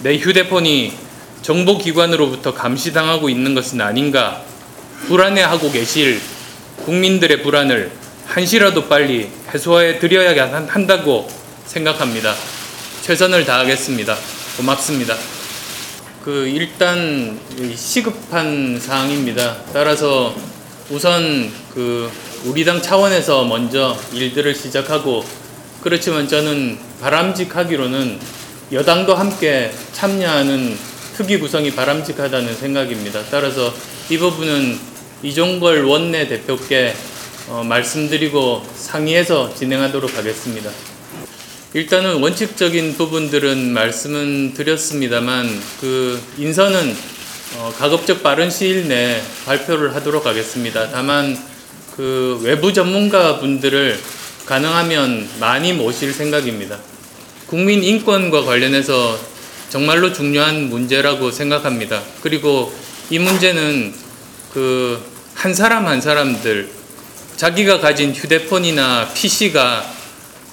내 0.02 0.16
휴대폰이 0.16 0.94
정보기관으로부터 1.42 2.54
감시당하고 2.54 3.28
있는 3.28 3.54
것은 3.54 3.82
아닌가 3.82 4.42
불안해하고 5.08 5.70
계실 5.72 6.22
국민들의 6.86 7.42
불안을 7.42 7.92
한시라도 8.24 8.88
빨리 8.88 9.28
해소해 9.60 9.98
드려야 9.98 10.52
한- 10.52 10.68
한다고 10.68 11.26
생각합니다. 11.64 12.34
최선을 13.00 13.46
다하겠습니다. 13.46 14.14
고맙습니다. 14.58 15.16
그 16.22 16.46
일단 16.46 17.40
이 17.58 17.74
시급한 17.74 18.78
사항입니다. 18.78 19.56
따라서 19.72 20.34
우선 20.90 21.50
그 21.72 22.10
우리 22.44 22.66
당 22.66 22.82
차원에서 22.82 23.44
먼저 23.44 23.98
일들을 24.12 24.54
시작하고 24.54 25.24
그렇지만 25.80 26.28
저는 26.28 26.78
바람직하기로는 27.00 28.18
여당도 28.72 29.14
함께 29.14 29.72
참여하는 29.94 30.76
특위 31.16 31.38
구성이 31.38 31.70
바람직하다는 31.70 32.54
생각입니다. 32.56 33.22
따라서 33.30 33.72
이 34.10 34.18
부분은 34.18 34.78
이종걸 35.22 35.84
원내 35.84 36.28
대표께 36.28 36.94
어, 37.48 37.62
말씀드리고 37.64 38.66
상의해서 38.74 39.54
진행하도록 39.54 40.16
하겠습니다. 40.16 40.70
일단은 41.74 42.20
원칙적인 42.20 42.96
부분들은 42.96 43.72
말씀은 43.72 44.54
드렸습니다만 44.54 45.48
그 45.80 46.20
인선은 46.38 46.96
어, 47.58 47.74
가급적 47.78 48.22
빠른 48.22 48.50
시일 48.50 48.88
내에 48.88 49.20
발표를 49.44 49.94
하도록 49.94 50.26
하겠습니다. 50.26 50.90
다만 50.90 51.38
그 51.96 52.40
외부 52.42 52.72
전문가 52.72 53.38
분들을 53.38 53.98
가능하면 54.46 55.28
많이 55.40 55.72
모실 55.72 56.12
생각입니다. 56.12 56.78
국민 57.46 57.82
인권과 57.82 58.42
관련해서 58.42 59.18
정말로 59.68 60.12
중요한 60.12 60.68
문제라고 60.68 61.30
생각합니다. 61.30 62.02
그리고 62.22 62.72
이 63.10 63.18
문제는 63.18 63.94
그 64.52 65.16
한 65.36 65.52
사람 65.52 65.86
한 65.86 66.00
사람들 66.00 66.70
자기가 67.36 67.80
가진 67.80 68.14
휴대폰이나 68.14 69.10
PC가 69.12 69.84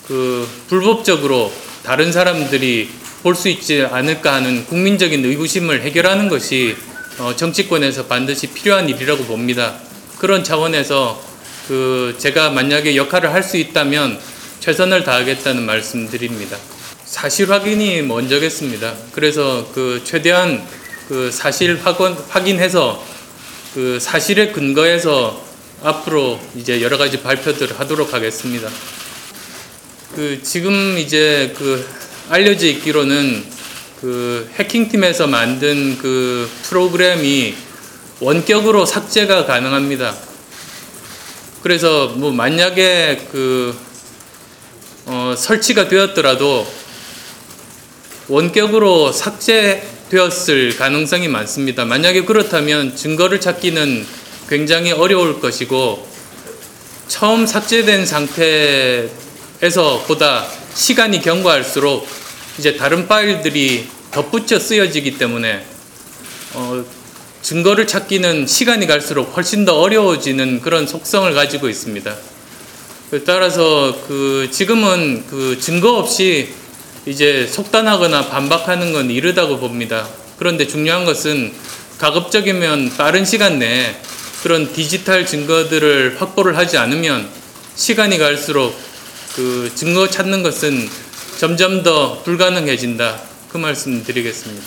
그 0.08 0.48
불법적으로 0.68 1.52
다른 1.84 2.12
사람들이 2.12 2.90
볼 3.24 3.36
수 3.36 3.48
있지 3.48 3.88
않을까 3.90 4.34
하는 4.34 4.66
국민적인 4.66 5.24
의구심을 5.24 5.82
해결하는 5.84 6.28
것이 6.28 6.76
어, 7.20 7.34
정치권에서 7.34 8.08
반드시 8.08 8.48
필요한 8.48 8.90
일이라고 8.90 9.24
봅니다. 9.24 9.76
그런 10.18 10.44
차원에서 10.44 11.24
그 11.70 12.16
제가 12.18 12.50
만약에 12.50 12.98
역할을 12.98 13.34
할 13.34 13.44
수 13.44 13.56
있다면 13.56 14.20
최선을 14.60 15.04
다하겠다는 15.06 15.64
말씀드립니다. 15.64 16.58
사실 17.06 17.50
확인이 17.50 18.02
먼저겠습니다. 18.02 18.94
그래서 19.14 19.70
그 19.74 20.02
최대한 20.04 20.66
그 21.08 21.32
사실 21.32 21.80
확인, 21.82 22.16
확인해서 22.30 23.06
그 23.74 24.00
사실에 24.02 24.52
근거해서 24.52 25.43
앞으로 25.84 26.40
이제 26.56 26.82
여러 26.82 26.98
가지 26.98 27.22
발표들을 27.22 27.78
하도록 27.78 28.14
하겠습니다. 28.14 28.70
그 30.16 30.42
지금 30.42 30.98
이제 30.98 31.54
그 31.58 31.86
알려져 32.30 32.68
있기로는 32.68 33.44
그 34.00 34.50
해킹팀에서 34.56 35.28
만든 35.28 35.98
그 35.98 36.50
프로그램이 36.64 37.56
원격으로 38.22 38.86
삭제가 38.86 39.46
가능합니다. 39.46 40.16
그래서 41.62 42.08
뭐 42.16 42.32
만약에 42.32 43.28
그 43.32 43.78
어, 45.06 45.36
설치가 45.38 45.90
되었더라도 45.90 46.66
원격으로 48.30 49.12
삭제되었을 49.12 50.78
가능성이 50.78 51.28
많습니다. 51.28 51.84
만약에 51.84 52.24
그렇다면 52.24 52.96
증거를 52.96 53.42
찾기는 53.42 54.23
굉장히 54.50 54.92
어려울 54.92 55.40
것이고 55.40 56.08
처음 57.08 57.46
삭제된 57.46 58.06
상태에서 58.06 59.10
보다 60.08 60.46
시간이 60.74 61.22
경과할수록 61.22 62.08
이제 62.58 62.76
다른 62.76 63.08
파일들이 63.08 63.88
덧붙여 64.12 64.60
쓰여지기 64.60 65.18
때문에 65.18 65.66
어, 66.54 66.84
증거를 67.42 67.88
찾기는 67.88 68.48
시간이 68.48 68.88
갈수록 68.88 69.36
훨씬 69.36 69.66
더 69.66 69.80
어려워지는 69.80 70.62
그런 70.62 70.88
속성을 70.88 71.32
가지고 71.34 71.68
있습니다. 71.68 72.16
따라서 73.26 73.96
그 74.08 74.50
지금은 74.52 75.26
그 75.28 75.60
증거 75.60 75.98
없이 75.98 76.50
이제 77.06 77.46
속단하거나 77.46 78.30
반박하는 78.30 78.94
건 78.94 79.12
이르다고 79.12 79.60
봅니다. 79.60 80.08
그런데 80.40 80.66
중요한 80.66 81.06
것은 81.06 81.54
가급적이면 81.98 82.96
빠른 82.98 83.26
시간 83.26 83.60
내에 83.60 83.96
그런 84.44 84.74
디지털 84.74 85.26
증거들을 85.26 86.18
확보를 86.20 86.58
하지 86.58 86.78
않으면 86.78 87.30
시간이 87.76 88.18
갈수록 88.18 88.76
그 89.38 89.72
증거 89.74 90.10
찾는 90.10 90.44
것은 90.44 90.90
점점 91.38 91.82
더 91.82 92.22
불가능해진다. 92.24 93.22
그 93.50 93.58
말씀 93.58 94.04
드리겠습니다. 94.04 94.66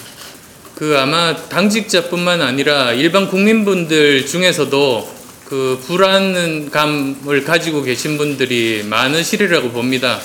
그 0.75 0.97
아마 0.99 1.37
당직자뿐만 1.37 2.41
아니라 2.41 2.93
일반 2.93 3.29
국민분들 3.29 4.25
중에서도 4.25 5.15
그 5.45 5.79
불안감을 5.87 7.45
가지고 7.45 7.83
계신 7.83 8.17
분들이 8.17 8.83
많으시리라고 8.83 9.73
봅니다. 9.73 10.19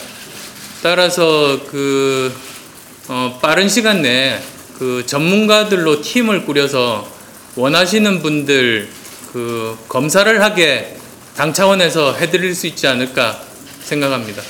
따라서 0.81 1.59
그 1.67 2.33
어, 3.09 3.37
빠른 3.41 3.67
시간 3.67 4.01
내에 4.01 4.39
그 4.79 5.03
전문가들로 5.05 6.01
팀을 6.01 6.45
꾸려서 6.45 7.05
원하시는 7.55 8.21
분들 8.21 9.00
그 9.31 9.77
검사를 9.87 10.41
하게 10.41 10.97
당 11.35 11.53
차원에서 11.53 12.13
해드릴 12.15 12.53
수 12.53 12.67
있지 12.67 12.87
않을까 12.87 13.39
생각합니다. 13.81 14.41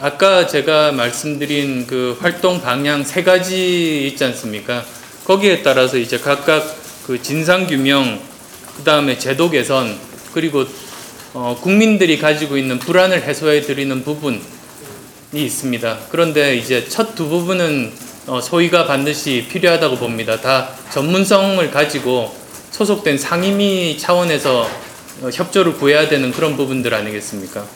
아까 0.00 0.46
제가 0.46 0.92
말씀드린 0.92 1.86
그 1.86 2.16
활동 2.20 2.60
방향 2.60 3.04
세 3.04 3.22
가지 3.22 4.06
있지 4.06 4.24
않습니까? 4.24 4.84
거기에 5.24 5.62
따라서 5.62 5.96
이제 5.96 6.18
각각 6.18 6.76
그 7.06 7.20
진상 7.22 7.66
규명, 7.66 8.20
그 8.76 8.84
다음에 8.84 9.18
제도 9.18 9.50
개선, 9.50 9.98
그리고 10.32 10.64
어, 11.34 11.58
국민들이 11.60 12.18
가지고 12.18 12.56
있는 12.56 12.78
불안을 12.78 13.22
해소해 13.22 13.62
드리는 13.62 14.04
부분이 14.04 14.40
있습니다. 15.32 15.98
그런데 16.10 16.56
이제 16.56 16.88
첫 16.88 17.14
두 17.14 17.28
부분은 17.28 17.92
어, 18.26 18.40
소위가 18.40 18.86
반드시 18.86 19.46
필요하다고 19.50 19.96
봅니다. 19.96 20.40
다 20.40 20.70
전문성을 20.92 21.70
가지고 21.70 22.41
소속된 22.72 23.18
상임위 23.18 23.98
차원에서 23.98 24.68
어, 25.20 25.28
협조를 25.28 25.74
구해야 25.74 26.08
되는 26.08 26.32
그런 26.32 26.56
부분들 26.56 26.92
아니겠습니까? 26.94 27.66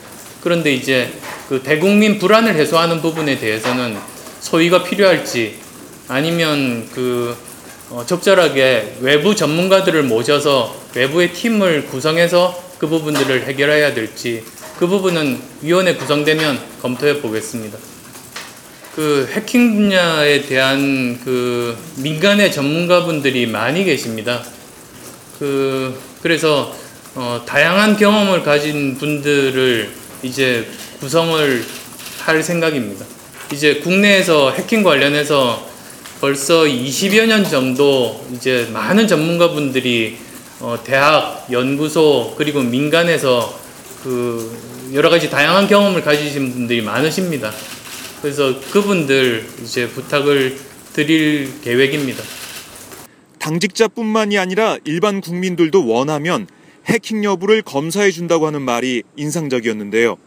그런데 0.41 0.73
이제 0.73 1.13
그 1.47 1.61
대국민 1.61 2.17
불안을 2.17 2.55
해소하는 2.55 3.01
부분에 3.01 3.37
대해서는 3.37 3.97
소위가 4.41 4.83
필요할지 4.83 5.55
아니면 6.07 6.89
그 6.93 7.37
어, 7.89 8.03
적절하게 8.05 8.97
외부 9.01 9.35
전문가들을 9.35 10.03
모셔서 10.03 10.75
외부의 10.95 11.31
팀을 11.31 11.85
구성해서 11.85 12.63
그 12.79 12.87
부분들을 12.87 13.45
해결해야 13.45 13.93
될지 13.93 14.43
그 14.79 14.87
부분은 14.87 15.39
위원회 15.61 15.95
구성되면 15.95 16.59
검토해 16.81 17.21
보겠습니다. 17.21 17.77
그 18.95 19.29
해킹 19.31 19.75
분야에 19.75 20.41
대한 20.41 21.19
그 21.23 21.77
민간의 21.97 22.51
전문가분들이 22.51 23.45
많이 23.45 23.83
계십니다. 23.83 24.43
그 25.39 25.99
그래서 26.21 26.75
어, 27.15 27.41
다양한 27.45 27.97
경험을 27.97 28.43
가진 28.43 28.97
분들을 28.97 29.89
이제 30.23 30.67
구성을 30.99 31.63
할 32.19 32.43
생각입니다. 32.43 33.05
이제 33.51 33.75
국내에서 33.75 34.51
해킹 34.51 34.83
관련해서 34.83 35.67
벌써 36.19 36.63
20여 36.63 37.27
년 37.27 37.43
정도 37.43 38.25
이제 38.33 38.67
많은 38.73 39.07
전문가분들이 39.07 40.17
어, 40.59 40.77
대학, 40.83 41.47
연구소 41.51 42.33
그리고 42.37 42.61
민간에서 42.61 43.59
그 44.03 44.57
여러 44.93 45.09
가지 45.09 45.29
다양한 45.29 45.67
경험을 45.67 46.01
가지신 46.01 46.51
분들이 46.51 46.81
많으십니다. 46.81 47.51
그래서 48.21 48.59
그분들 48.71 49.45
이제 49.63 49.87
부탁을 49.87 50.57
드릴 50.93 51.61
계획입니다. 51.63 52.23
당직자뿐만이 53.39 54.37
아니라 54.37 54.77
일반 54.83 55.21
국민들도 55.21 55.87
원하면 55.87 56.47
해킹 56.85 57.23
여부를 57.23 57.61
검사해 57.61 58.11
준다고 58.11 58.47
하는 58.47 58.61
말이 58.61 59.03
인상적이었는데요. 59.15 60.17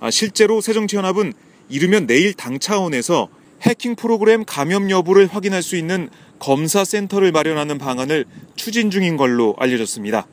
아, 0.00 0.10
실제로 0.10 0.60
새정치연합은 0.60 1.32
이르면 1.68 2.06
내일 2.06 2.32
당 2.34 2.58
차원에서 2.58 3.28
해킹 3.62 3.96
프로그램 3.96 4.44
감염 4.44 4.90
여부를 4.90 5.26
확인할 5.26 5.62
수 5.62 5.76
있는 5.76 6.08
검사 6.38 6.84
센터를 6.84 7.32
마련하는 7.32 7.78
방안을 7.78 8.24
추진 8.54 8.90
중인 8.90 9.16
걸로 9.16 9.54
알려졌습니다. 9.58 10.26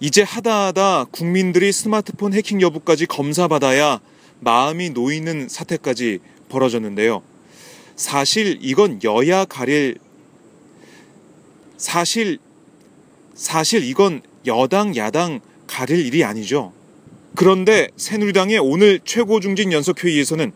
이제 0.00 0.22
하다 0.22 0.66
하다 0.66 1.04
국민들이 1.12 1.72
스마트폰 1.72 2.34
해킹 2.34 2.60
여부까지 2.60 3.06
검사받아야 3.06 4.00
마음이 4.40 4.90
놓이는 4.90 5.48
사태까지 5.48 6.18
벌어졌는데요. 6.48 7.22
사실 7.96 8.58
이건 8.60 9.00
여야 9.04 9.44
가릴 9.44 9.98
사실 11.76 12.38
사실 13.34 13.84
이건 13.84 14.22
여당 14.46 14.96
야당 14.96 15.40
가릴 15.66 16.06
일이 16.06 16.24
아니죠. 16.24 16.72
그런데 17.34 17.88
새누리당의 17.96 18.58
오늘 18.58 19.00
최고 19.04 19.40
중진 19.40 19.72
연석 19.72 20.04
회의에서는 20.04 20.52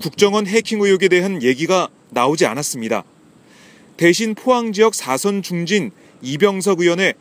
국정원 0.00 0.46
해킹 0.46 0.80
의혹에 0.82 1.08
대한 1.08 1.42
얘기가 1.42 1.88
나오지 2.10 2.44
않았습니다. 2.46 3.04
대신 3.96 4.34
포항 4.34 4.72
지역 4.72 4.94
사선 4.94 5.42
중진 5.42 5.90
이병석 6.22 6.80
의원의 6.80 7.14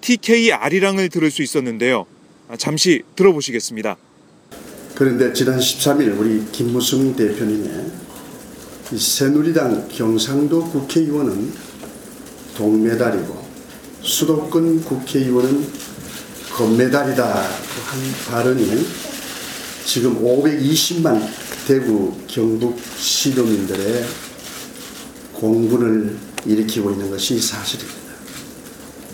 TK 0.00 0.52
아리랑을 0.52 1.08
들을 1.08 1.30
수 1.30 1.42
있었는데요. 1.42 2.06
아, 2.48 2.56
잠시 2.56 3.02
들어보시겠습니다. 3.16 3.96
그런데 4.94 5.32
지난 5.32 5.58
13일 5.58 6.18
우리 6.18 6.44
김무성 6.52 7.14
대표님의 7.16 7.86
이 8.92 8.98
새누리당 8.98 9.88
경상도 9.88 10.64
국회의원은 10.70 11.52
동메달이고 12.56 13.44
수도권 14.02 14.84
국회의원은 14.84 15.66
금메달이다 16.56 17.24
한 17.24 18.00
발언이 18.28 18.86
지금 19.84 20.22
520만 20.22 21.26
대구 21.66 22.14
경북 22.26 22.78
시도민들의 22.96 24.04
공분을 25.32 26.16
일으키고 26.46 26.90
있는 26.92 27.10
것이 27.10 27.40
사실입니다. 27.40 28.00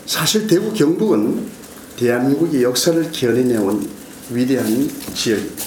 사실 0.05 0.47
대구 0.47 0.73
경북은 0.73 1.47
대한민국의 1.97 2.63
역사를 2.63 3.11
견인해온 3.11 3.89
위대한 4.31 4.89
지역입니다. 5.13 5.63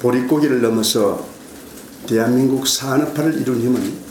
보릿고개를 0.00 0.60
넘어서 0.60 1.26
대한민국 2.06 2.66
산업화를 2.66 3.40
이룬 3.40 3.60
힘은 3.60 4.05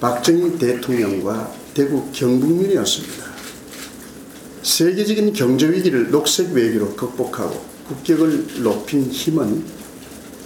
박정희 0.00 0.58
대통령과 0.58 1.52
대구 1.72 2.10
경북민이었습니다. 2.12 3.24
세계적인 4.62 5.32
경제 5.32 5.70
위기를 5.70 6.10
녹색 6.10 6.52
외교로 6.52 6.94
극복하고 6.96 7.64
국격을 7.88 8.62
높인 8.62 9.10
힘은 9.10 9.64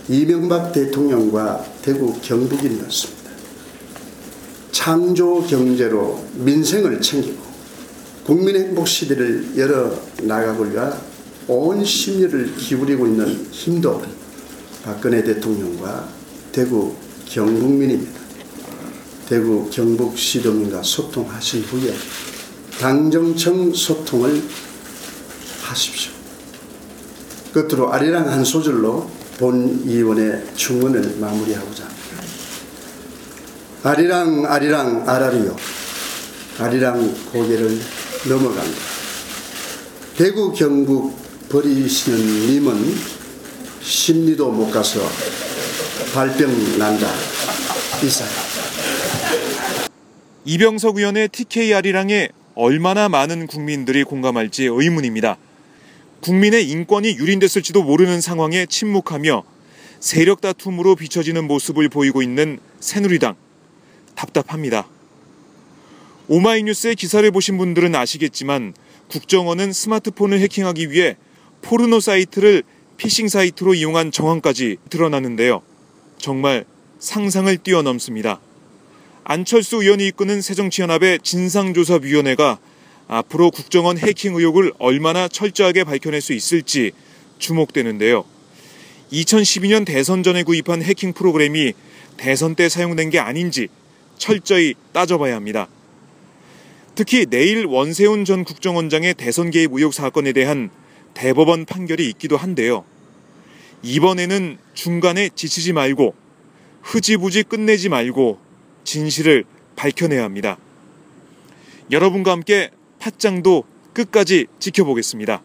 이명박 0.09 0.73
대통령과 0.73 1.65
대구 1.83 2.15
경북인이었습니다. 2.21 3.31
창조 4.71 5.43
경제로 5.47 6.25
민생을 6.35 7.01
챙기고 7.01 7.51
국민 8.25 8.55
행복 8.57 8.87
시대를 8.87 9.57
열어 9.57 10.01
나가고자 10.23 11.01
온 11.49 11.85
심려를 11.85 12.55
기울이고 12.55 13.07
있는 13.07 13.49
힘도 13.51 14.01
박근혜 14.85 15.25
대통령과 15.25 16.09
대구 16.53 16.95
경북민입니다. 17.27 18.20
대구 19.31 19.71
경북 19.71 20.19
시도민과 20.19 20.83
소통하신 20.83 21.62
후에 21.62 21.95
당정청 22.81 23.73
소통을 23.73 24.43
하십시오. 25.62 26.11
끝으로 27.53 27.93
아리랑 27.93 28.29
한 28.29 28.45
소절로 28.45 29.09
본 29.38 29.85
의원의 29.87 30.47
충언을 30.57 31.19
마무리하고자 31.21 31.85
합니다. 31.85 32.25
아리랑 33.85 34.47
아리랑 34.47 35.09
아라리요 35.09 35.57
아리랑 36.59 37.14
고개를 37.31 37.81
넘어간다. 38.29 38.79
대구 40.16 40.53
경북 40.53 41.16
버리시는 41.49 42.49
님은 42.49 42.97
심리도 43.81 44.51
못 44.51 44.73
가서 44.73 45.01
발병 46.12 46.79
난다. 46.79 47.07
이상. 48.03 48.50
이병석 50.51 50.97
의원의 50.97 51.29
TK 51.29 51.73
아리랑에 51.75 52.29
얼마나 52.57 53.09
많은 53.09 53.47
국민들이 53.47 54.03
공감할지 54.03 54.65
의문입니다. 54.65 55.37
국민의 56.23 56.69
인권이 56.69 57.11
유린됐을지도 57.19 57.85
모르는 57.85 58.21
상황에 58.21 58.67
침묵하며 58.67 59.45
세력 60.01 60.41
다툼으로 60.41 60.97
비춰지는 60.97 61.47
모습을 61.47 61.89
보이고 61.89 62.21
있는 62.21 62.59
새누리당. 62.81 63.37
답답합니다. 64.17 64.89
오마이뉴스의 66.27 66.97
기사를 66.97 67.31
보신 67.31 67.57
분들은 67.57 67.95
아시겠지만 67.95 68.75
국정원은 69.07 69.73
스마트폰을 69.73 70.41
해킹하기 70.41 70.91
위해 70.91 71.17
포르노 71.63 72.01
사이트를 72.01 72.65
피싱 72.97 73.29
사이트로 73.29 73.75
이용한 73.75 74.11
정황까지 74.11 74.79
드러나는데요. 74.91 75.63
정말 76.19 76.65
상상을 76.99 77.57
뛰어넘습니다. 77.59 78.41
안철수 79.31 79.77
의원이 79.77 80.09
이끄는 80.09 80.43
새정치연합의 80.43 81.21
진상조사위원회가 81.23 82.59
앞으로 83.07 83.53
국정원 83.53 83.97
해킹 83.97 84.35
의혹을 84.35 84.73
얼마나 84.81 85.29
철저하게 85.29 85.85
밝혀낼 85.85 86.21
수 86.21 86.33
있을지 86.33 86.90
주목되는데요. 87.38 88.25
2012년 89.12 89.87
대선 89.87 90.25
전에 90.25 90.43
구입한 90.43 90.83
해킹 90.83 91.12
프로그램이 91.12 91.75
대선 92.16 92.57
때 92.57 92.69
사용된 92.69 93.11
게 93.11 93.21
아닌지 93.21 93.69
철저히 94.19 94.75
따져봐야 94.93 95.37
합니다. 95.37 95.69
특히 96.97 97.25
내일 97.27 97.66
원세훈 97.66 98.25
전 98.25 98.43
국정원장의 98.43 99.14
대선 99.14 99.53
개입 99.53 99.73
의혹 99.73 99.95
사건에 99.95 100.33
대한 100.33 100.71
대법원 101.14 101.66
판결이 101.66 102.05
있기도 102.09 102.37
한데요. 102.37 102.85
이번에는 103.85 104.59
중간에 104.75 105.31
지치지 105.33 105.73
말고 105.73 106.16
흐지부지 106.83 107.45
끝내지 107.45 107.90
말고 107.90 108.50
진실을 108.90 109.44
밝혀내야 109.76 110.24
합니다. 110.24 110.59
여러분과 111.92 112.33
함께 112.33 112.70
팟짱도 112.98 113.62
끝까지 113.92 114.48
지켜보겠습니다. 114.59 115.42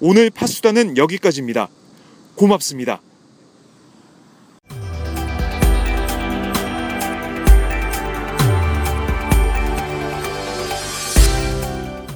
오늘 0.00 0.28
팟수다는 0.28 0.98
여기까지입니다. 0.98 1.68
고맙습니다. 2.34 3.00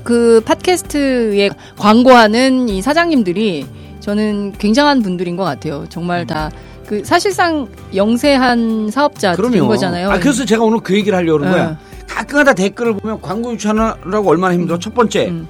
그 0.05 0.43
팟캐스트에 0.45 1.49
광고하는 1.79 2.69
이 2.69 2.83
사장님들이 2.83 3.65
저는 4.01 4.53
굉장한 4.59 5.01
분들인 5.01 5.37
것 5.37 5.45
같아요. 5.45 5.87
정말 5.89 6.27
다 6.27 6.51
그 6.93 7.03
사실상 7.07 7.67
영세한 7.95 8.91
사업자인. 8.91 9.35
거잖아요. 9.67 10.11
아, 10.11 10.19
그래서 10.19 10.45
제가 10.45 10.63
오늘 10.63 10.81
그 10.81 10.95
얘기를 10.95 11.17
하려고 11.17 11.39
그런 11.39 11.51
예. 11.55 11.57
거야. 11.57 11.79
가끔가다 12.07 12.53
댓글을 12.53 12.99
보면 12.99 13.23
광고 13.23 13.51
유치하느라고 13.55 14.29
얼마나 14.29 14.53
힘들어. 14.53 14.79
첫 14.79 14.95
번째, 14.95 15.29
음. 15.29 15.49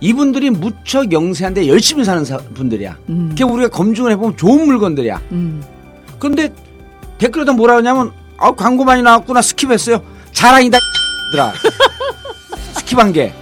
이분들이 0.00 0.50
무척 0.50 1.10
영세한데 1.10 1.66
열심히 1.66 2.04
사는 2.04 2.22
사- 2.26 2.36
분들이야. 2.36 2.98
음. 3.08 3.28
그게 3.30 3.42
우리가 3.42 3.70
검증을 3.70 4.12
해보면 4.12 4.36
좋은 4.36 4.66
물건들이야. 4.66 5.18
음. 5.32 5.62
그런데 6.18 6.52
댓글에다 7.16 7.52
뭐라 7.52 7.76
하냐면, 7.76 8.12
아, 8.36 8.50
광고 8.52 8.84
많이 8.84 9.00
나왔구나. 9.00 9.40
skip했어요. 9.40 10.02
자랑이다. 10.32 10.78
들아 11.32 11.52
skip한 12.76 13.14
게. 13.14 13.32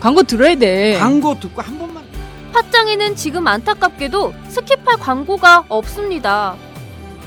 광고 0.00 0.22
들어야 0.22 0.54
돼. 0.54 0.96
광고 0.98 1.38
듣고 1.38 1.60
한 1.60 1.78
번만. 1.78 2.02
팟짱에는 2.54 3.16
지금 3.16 3.46
안타깝게도 3.46 4.32
skip할 4.48 4.98
광고가 4.98 5.64
없습니다. 5.68 6.56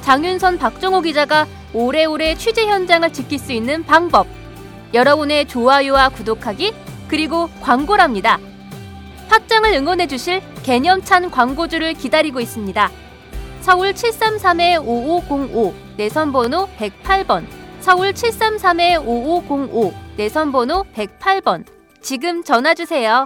장윤선 0.03 0.57
박정호 0.57 1.01
기자가 1.01 1.47
오래오래 1.73 2.35
취재 2.35 2.67
현장을 2.67 3.11
지킬 3.13 3.39
수 3.39 3.53
있는 3.53 3.85
방법. 3.85 4.27
여러분의 4.93 5.47
좋아요와 5.47 6.09
구독하기 6.09 6.73
그리고 7.07 7.49
광고랍니다. 7.61 8.37
팟짱을 9.29 9.73
응원해 9.73 10.07
주실 10.07 10.41
개념찬 10.63 11.31
광고주를 11.31 11.93
기다리고 11.93 12.41
있습니다. 12.41 12.91
서울 13.61 13.93
733-5505 13.93 15.73
내선번호 15.95 16.67
108번 16.77 17.45
서울 17.79 18.11
733-5505 18.11 19.93
내선번호 20.17 20.83
108번 20.93 21.63
지금 22.01 22.43
전화 22.43 22.73
주세요. 22.73 23.25